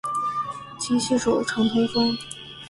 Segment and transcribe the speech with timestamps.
[0.79, 2.17] 勤洗手，常通风。